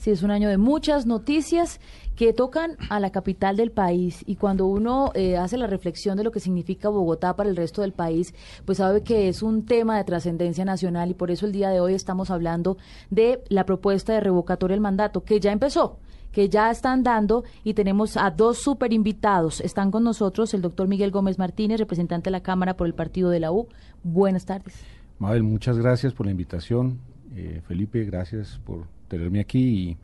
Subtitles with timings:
[0.00, 1.78] Sí, es un año de muchas noticias
[2.16, 6.24] que tocan a la capital del país y cuando uno eh, hace la reflexión de
[6.24, 8.32] lo que significa Bogotá para el resto del país,
[8.64, 11.80] pues sabe que es un tema de trascendencia nacional y por eso el día de
[11.80, 12.78] hoy estamos hablando
[13.10, 15.98] de la propuesta de revocatoria del mandato que ya empezó
[16.32, 19.60] que ya están dando y tenemos a dos super invitados.
[19.60, 23.28] Están con nosotros el doctor Miguel Gómez Martínez, representante de la Cámara por el partido
[23.28, 23.68] de la U.
[24.02, 24.82] Buenas tardes.
[25.18, 27.00] Mabel, muchas gracias por la invitación.
[27.34, 29.98] Eh, Felipe, gracias por tenerme aquí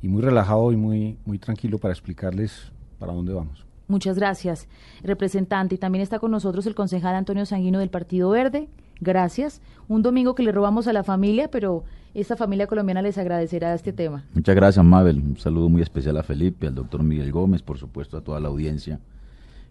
[0.00, 3.66] y, muy relajado y muy, muy tranquilo para explicarles para dónde vamos.
[3.88, 4.68] Muchas gracias,
[5.02, 5.74] representante.
[5.74, 8.68] Y también está con nosotros el concejal Antonio Sanguino del Partido Verde.
[9.00, 9.60] Gracias.
[9.88, 11.82] Un domingo que le robamos a la familia, pero
[12.14, 14.24] esta familia colombiana les agradecerá este tema.
[14.32, 15.18] Muchas gracias, Mabel.
[15.18, 18.48] Un saludo muy especial a Felipe, al doctor Miguel Gómez, por supuesto, a toda la
[18.48, 19.00] audiencia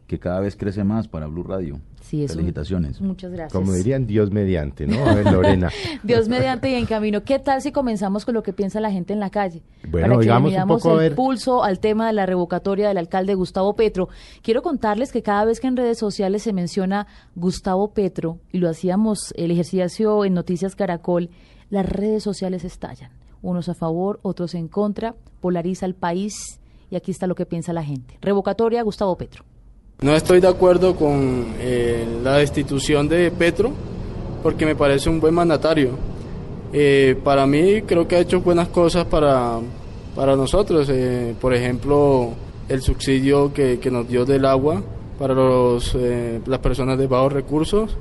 [0.08, 1.80] que cada vez crece más para Blue Radio.
[2.02, 3.02] Sí, Felicitaciones.
[3.02, 3.52] muchas gracias.
[3.52, 5.04] Como dirían, Dios mediante, ¿no?
[5.04, 5.72] A ver, Lorena.
[6.04, 7.24] Dios mediante y en camino.
[7.24, 9.64] ¿Qué tal si comenzamos con lo que piensa la gente en la calle?
[9.90, 11.16] Bueno, para que digamos le un poco el a ver.
[11.16, 14.10] pulso al tema de la revocatoria del alcalde Gustavo Petro.
[14.44, 18.70] Quiero contarles que cada vez que en redes sociales se menciona Gustavo Petro, y lo
[18.70, 21.32] hacíamos el ejercicio en Noticias Caracol,
[21.72, 23.10] las redes sociales estallan.
[23.42, 26.60] Unos a favor, otros en contra, polariza el país
[26.92, 28.18] y aquí está lo que piensa la gente.
[28.22, 29.44] Revocatoria Gustavo Petro.
[30.02, 33.72] No estoy de acuerdo con eh, la destitución de Petro
[34.44, 35.92] porque me parece un buen mandatario.
[36.74, 39.58] Eh, para mí creo que ha hecho buenas cosas para,
[40.14, 40.90] para nosotros.
[40.92, 42.34] Eh, por ejemplo,
[42.68, 44.84] el subsidio que, que, nos dio del agua
[45.18, 45.98] para los,
[46.46, 47.98] las personas de bajos recursos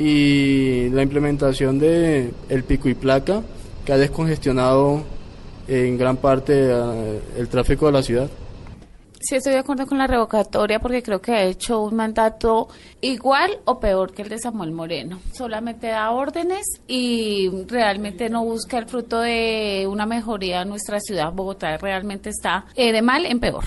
[0.00, 3.42] y la implementación de el pico y placa
[3.84, 5.04] que ha descongestionado
[5.68, 6.72] en gran parte
[7.38, 8.28] el tráfico de la ciudad.
[9.26, 12.68] Sí, estoy de acuerdo con la revocatoria porque creo que ha hecho un mandato
[13.00, 15.18] igual o peor que el de Samuel Moreno.
[15.32, 21.32] Solamente da órdenes y realmente no busca el fruto de una mejoría en nuestra ciudad.
[21.32, 23.64] Bogotá realmente está eh, de mal en peor.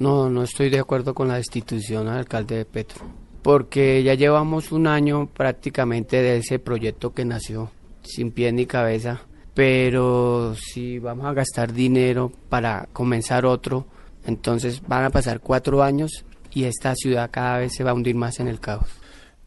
[0.00, 3.04] No, no estoy de acuerdo con la destitución al alcalde de Petro,
[3.40, 7.70] porque ya llevamos un año prácticamente de ese proyecto que nació
[8.02, 9.20] sin pie ni cabeza,
[9.54, 13.86] pero si vamos a gastar dinero para comenzar otro,
[14.26, 18.14] entonces van a pasar cuatro años y esta ciudad cada vez se va a hundir
[18.14, 18.88] más en el caos.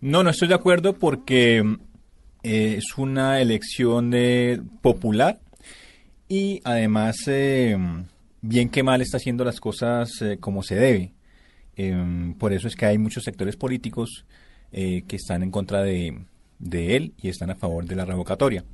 [0.02, 1.64] No, no estoy de acuerdo porque
[2.44, 5.40] eh, es una elección de popular
[6.28, 7.78] y además eh,
[8.42, 11.14] bien que mal está haciendo las cosas eh, como se debe.
[11.76, 14.26] Em, por eso es que hay muchos sectores políticos
[14.72, 16.26] que están en contra de,
[16.60, 18.66] de él y están a favor de la revocatoria.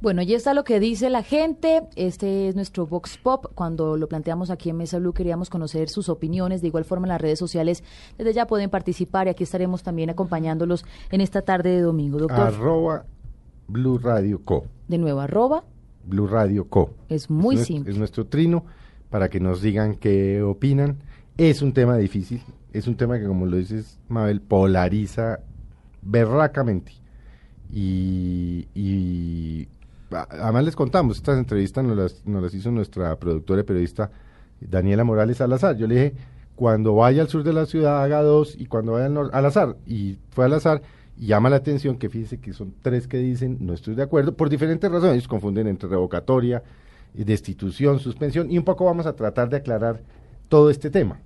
[0.00, 1.82] Bueno, ya está lo que dice la gente.
[1.94, 3.48] Este es nuestro Vox Pop.
[3.54, 6.62] Cuando lo planteamos aquí en Mesa Blue queríamos conocer sus opiniones.
[6.62, 7.84] De igual forma en las redes sociales
[8.16, 12.18] desde ya pueden participar y aquí estaremos también acompañándolos en esta tarde de domingo.
[12.18, 12.40] Doctor.
[12.40, 13.04] Arroba
[13.68, 14.64] Blue Radio Co.
[14.88, 15.64] De nuevo, arroba.
[16.04, 16.94] Blue Radio Co.
[17.10, 17.92] Es muy es simple.
[17.92, 18.64] Es nuestro trino
[19.10, 21.02] para que nos digan qué opinan.
[21.36, 22.42] Es un tema difícil.
[22.72, 25.40] Es un tema que, como lo dices, Mabel, polariza
[26.00, 26.92] berracamente.
[27.70, 29.68] y, y
[30.10, 34.10] además les contamos, estas entrevistas nos las, nos las hizo nuestra productora y periodista
[34.60, 35.76] Daniela Morales Salazar.
[35.76, 36.14] Yo le dije,
[36.56, 39.46] cuando vaya al sur de la ciudad haga dos y cuando vaya al norte, al
[39.46, 39.76] azar.
[39.86, 40.82] Y fue al azar
[41.16, 44.34] y llama la atención que fíjese que son tres que dicen no estoy de acuerdo
[44.36, 45.26] por diferentes razones.
[45.26, 46.62] Confunden entre revocatoria,
[47.14, 50.02] destitución, suspensión y un poco vamos a tratar de aclarar
[50.48, 51.20] todo este tema.